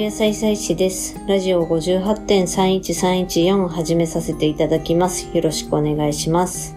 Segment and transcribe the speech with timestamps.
[0.00, 1.20] 野菜菜師です。
[1.28, 5.28] ラジオ58.31314始めさせていただきます。
[5.34, 6.74] よろしくお願いします。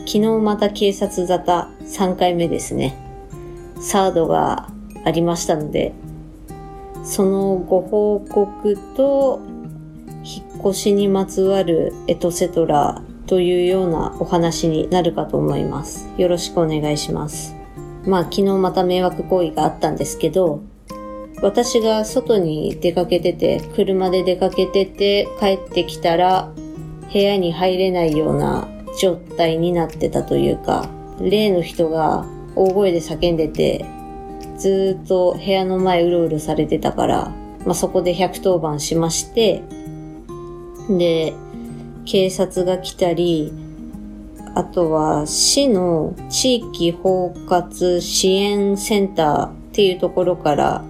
[0.00, 2.94] 昨日また警察沙汰3回目ですね。
[3.80, 4.68] サードが
[5.06, 5.94] ありましたので、
[7.04, 9.40] そのご報告と、
[10.22, 16.06] 引っ越しにまつわるエトセトラというようなお話になるかと思います。
[16.18, 17.56] よろしくお願いします。
[18.04, 20.60] まあ昨日また迷惑行為があったんですけど、
[21.40, 26.52] 私が外に出かけてて、車で出かけてて帰ってきたら
[27.12, 28.68] 部屋に入れないような
[29.00, 30.88] 状態になってたというか、
[31.20, 33.84] 例の人が大声で叫んでて、
[34.58, 37.32] ずっと部屋の前うろうろされてたから、
[37.64, 39.62] まあ、そこで110番しまして、
[40.90, 41.34] で、
[42.04, 43.52] 警察が来たり、
[44.54, 50.84] あとは市の地域包括支援センターっていうところから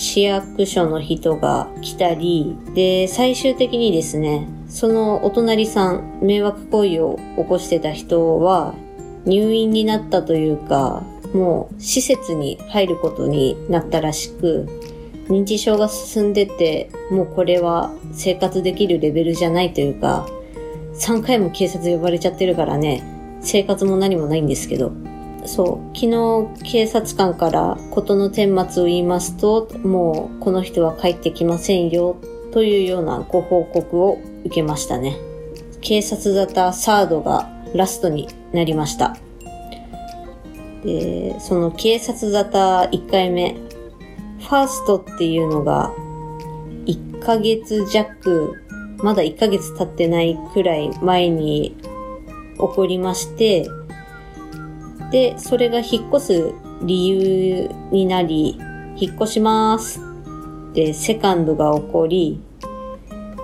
[0.00, 8.74] 市役所の人が来たり、で、最終的にですね、そのお隣さん、迷惑行為を起こしてた人は
[9.26, 11.02] 入院になったというか、
[11.34, 14.66] もう施設に入ることになったらしく、
[15.28, 20.26] 認知症が進んでて、もうこれは生活できるレベルじゃないというか、
[20.94, 23.02] 3回も警察呼ばれちゃってるからね、
[23.42, 24.92] 生活も何もないんですけど。
[25.46, 32.16] そう、昨日警察官から事の顛末を言いますと、もうこの人は帰ってきませんよ、
[32.52, 35.16] というようなご報告を受けましたね。
[35.80, 39.16] 警察沙汰サードがラストになりました。
[40.84, 43.56] で、その警察沙汰1回目、
[44.40, 45.92] ファーストっていうのが
[46.86, 48.54] 1ヶ月弱、
[48.98, 51.76] まだ1ヶ月経ってないくらい前に
[52.54, 53.66] 起こりまして、
[55.10, 58.58] で、それが引っ越す理由になり、
[58.96, 60.00] 引っ越します。
[60.72, 62.40] で、セカンドが起こり、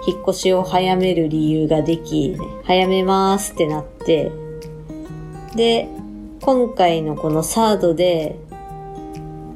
[0.07, 4.31] 引っ越しを早める理由ができ、早めますってなって、
[5.57, 5.89] で、
[6.41, 8.37] 今回のこのサードで、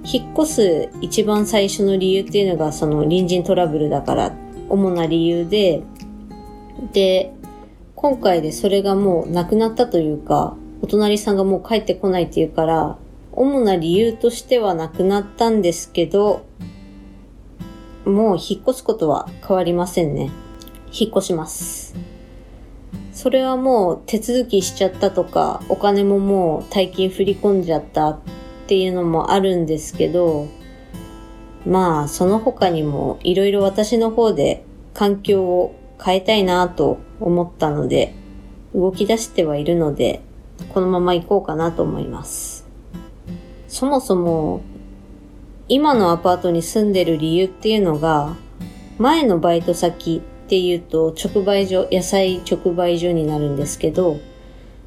[0.02, 4.32] 引っ越す一番最初の理由っていうのがその隣人トラブルだから、
[4.68, 5.82] 主な理由で、
[6.92, 7.32] で、
[7.94, 12.98] 今回でそれがもうなくなったというか、お隣さんがもう帰ってこないっていうから、
[13.32, 16.44] 主な理由としてはなくなったんですけど、
[18.04, 20.30] もう引っ越すことは変わりませんね。
[20.92, 21.94] 引っ越します。
[23.12, 28.18] それはもう手続きしちゃったとか、お金ももう大金振り込んじゃったっ
[28.66, 30.48] ていうのもあるんですけど、
[31.66, 34.64] まあその他にもいろいろ私の方で
[34.94, 38.14] 環境を変えたいなと思ったので、
[38.74, 40.22] 動き出してはいるので、
[40.68, 42.66] このまま行こうかなと思います。
[43.68, 44.60] そもそも、
[45.68, 48.36] 今のアパートに住んでる理由っていうのが、
[48.98, 54.18] 前のバイト先っていうと直売所、野菜直売所になるんですけど、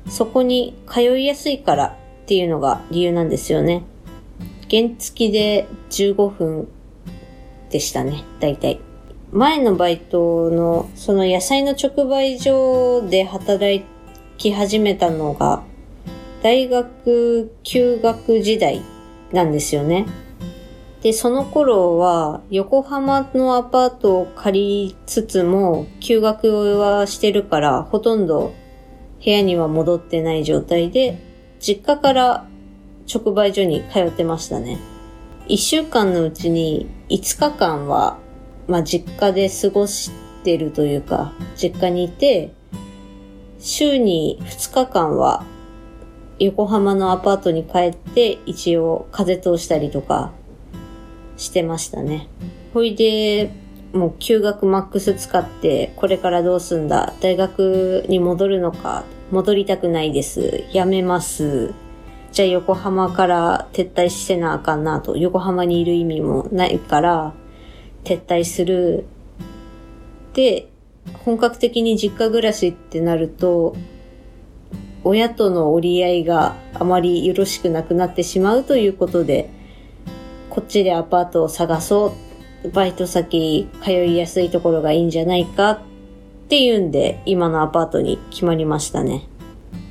[0.10, 3.84] そこに通いやすいからっていうのが理由なんですよね。
[4.70, 6.68] 原付きで15分
[7.70, 8.80] でしたね、大体。
[9.32, 13.84] 前のバイトの、その野菜の直売所で働い
[14.38, 15.64] き始めたのが、
[16.42, 18.82] 大学休学時代
[19.32, 20.06] なんですよね。
[21.02, 28.54] で、その頃は、横浜のアパートを借りつつも、休学はしてるから、ほとんど
[29.24, 31.18] 部屋には戻ってない状態で、
[31.60, 32.48] 実家から
[33.14, 34.80] 直売所に通ってましたね。
[35.48, 38.18] 一週間のうちに5日間は、
[38.68, 40.12] まあ、実家で過ごし
[40.44, 42.54] てるというか、実家にいて、
[43.66, 45.46] 週に2日間は
[46.38, 50.34] 横浜のアパートに帰って一応風通したりとか
[51.38, 52.28] してましたね。
[52.74, 53.54] ほいで、
[53.94, 60.66] もう休学マックス使ってこれからどうすんだ大学に戻るのか戻りたくないです。
[60.74, 61.74] やめます。
[62.34, 65.16] じゃあ横浜から撤退してなあかんなと。
[65.16, 67.34] 横浜にいる意味もないから
[68.04, 69.06] 撤退する。
[70.34, 70.68] で、
[71.26, 73.76] 本格的に実家暮らしってなると、
[75.04, 79.50] 親との折り合いがあまりよろしくなくなってしまうということで、
[80.50, 82.14] こっちでアパートを探そ
[82.64, 82.72] う。
[82.72, 85.80] バイト先通いやすいところがいいんじゃないかっ
[86.48, 89.28] ていうんで、今のアパートに決まりましたね。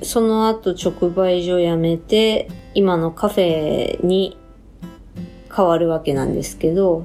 [0.03, 4.38] その後直売所辞めて、今のカフェに
[5.55, 7.05] 変わるわけなんですけど、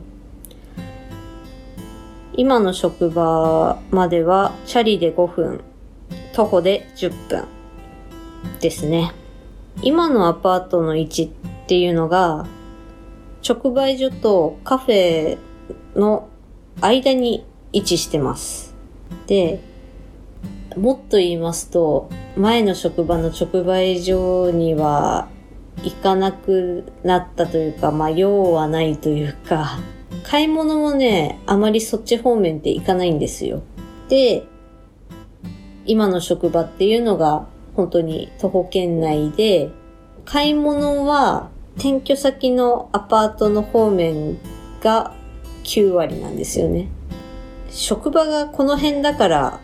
[2.38, 5.62] 今の職場まではチャリで5分、
[6.34, 7.46] 徒歩で10分
[8.60, 9.12] ですね。
[9.82, 12.46] 今のアパートの位置っていうのが、
[13.48, 15.38] 直売所とカフェ
[15.96, 16.28] の
[16.80, 17.44] 間に
[17.74, 18.76] 位置してます。
[19.26, 19.60] で、
[20.76, 25.28] もっと言いますと、前の職場の直売所には
[25.84, 29.80] 行かなくなったというか、まあ、用はないというか、
[30.24, 33.62] 買い物もね、あまりそっち方面って行かないんですよ。
[34.10, 34.44] で、
[35.86, 39.70] 今の職場っていうのが本当に徒歩圏内で、
[40.26, 44.38] 買い物は転居先のアパートの方面
[44.82, 45.14] が
[45.64, 46.90] 9割なんですよね。
[47.70, 49.60] 職場がこの辺だから、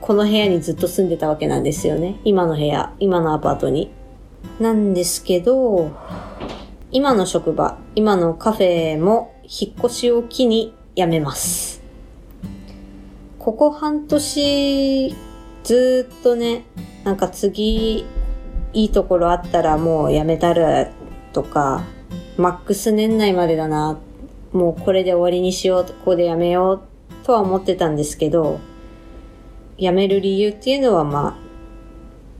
[0.00, 2.20] この部屋にずっと住んでたわけなんですよね。
[2.24, 3.90] 今の部屋、今のアパートに。
[4.58, 5.90] なんですけど、
[6.92, 11.82] 今の職場、今のカフェも引っ越しを機に辞めます。
[13.38, 15.14] ここ半年、
[15.62, 16.64] ずっとね、
[17.04, 18.04] なんか次、
[18.72, 20.88] いいところあったらもう辞めたる
[21.32, 21.84] とか、
[22.36, 23.96] マックス年内までだな、
[24.52, 28.58] もうこれで終わりにしよう、ここで辞めようとは思ってたんですけど、
[29.78, 31.50] 辞める理由っていうのはまあ、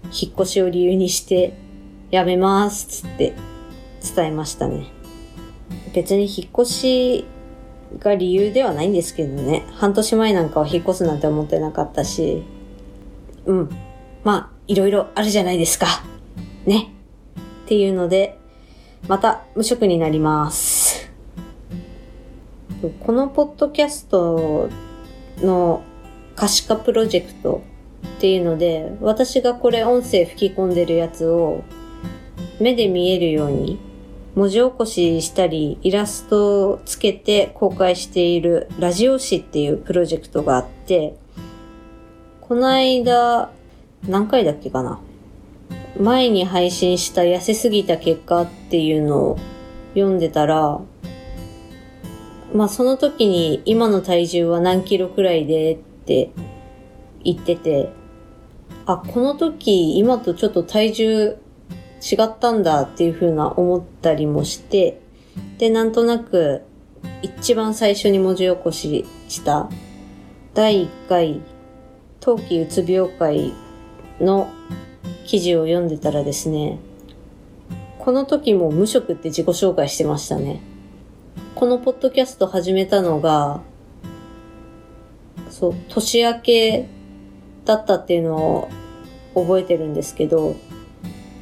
[0.07, 1.57] 引っ越しを理由にして
[2.11, 3.35] 辞めますっつって
[4.03, 4.87] 伝えましたね。
[5.95, 7.25] 別に引っ越し
[7.99, 9.65] が理由ではないんですけどね。
[9.75, 12.43] 半年前なんかは引っ越すなんて思ってなかったし、
[13.47, 13.71] うん。
[14.23, 15.87] まあ、いろいろあるじゃないですか。
[16.67, 16.91] ね。
[17.65, 18.39] っていうので、
[19.09, 21.11] また無職になります。
[23.05, 24.69] このポッドキャスト
[25.39, 25.83] の
[26.37, 27.63] 可視化プロジェクト
[28.17, 31.63] っていうので、私がこれ音声吹き込んでるやつを
[32.61, 33.79] 目で見えるように
[34.35, 41.17] 文字起こししたりイラストをつけて公開しているラジオ誌っていうプロジェクトがあって、
[42.41, 43.51] この間、
[44.09, 45.01] 何回だっけかな？
[46.01, 49.39] 前に配信した痩せすぎた結果っていうのを
[49.95, 50.81] 読んでたら、
[52.55, 56.31] まあその時に今の体重は何キロくらいでって
[57.23, 57.93] 言ってて、
[58.87, 61.37] あ、この時今とちょっと体重
[62.01, 65.01] 違ったんだっていう風な思ったりもして、
[65.59, 66.63] で、なんとなく
[67.23, 69.69] 一番最初に文字起こしした
[70.55, 71.41] 第1回
[72.21, 73.53] 冬季うつ病会
[74.21, 74.49] の
[75.27, 76.79] 記事を読んでたらですね、
[77.99, 80.61] この時も無職って自己紹介してましたね。
[81.55, 83.61] このポッドキャスト始めたのが、
[85.51, 86.89] そう、年明け
[87.65, 88.69] だったっていうのを
[89.35, 90.57] 覚えてるんですけど、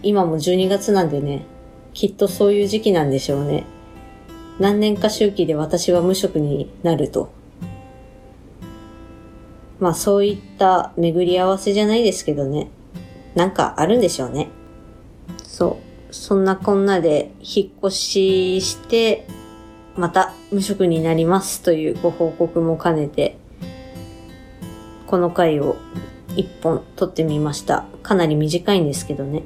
[0.02, 1.44] 今も12月なんでね、
[1.92, 3.64] きっとそういう時期なんでしょうね。
[4.58, 7.30] 何年か周期で私は無職になると。
[9.80, 12.68] まあそういった巡り合わせじゃないですけどね。
[13.34, 14.48] なんかあるんでしょうね。
[15.44, 15.78] そ
[16.10, 16.14] う。
[16.14, 19.26] そんなこんなで引っ越しして、
[19.96, 23.36] また無職になりますというご報告も兼ねて、
[25.06, 25.76] この回を
[26.36, 27.84] 一本撮ってみました。
[28.02, 29.42] かなり短いんですけどね。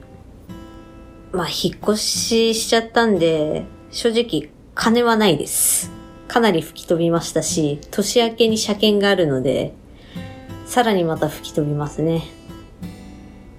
[1.33, 5.91] まあ、引っ越ししちゃったんで、正直金はないです。
[6.29, 9.75] かなり吹き飛びましたし、年明けに車検があるので、
[10.67, 12.23] さらにまた吹き飛びますね。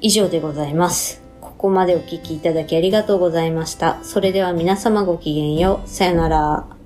[0.01, 1.23] 以上でございます。
[1.41, 4.03] ここまでお聴きいただきありがとうございました。
[4.03, 5.89] それでは皆様ごきげんよう。
[5.89, 6.82] さよなら。